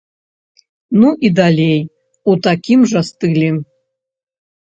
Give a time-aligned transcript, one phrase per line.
[1.01, 1.79] Ну і далей
[2.33, 3.49] у такім жа стылі.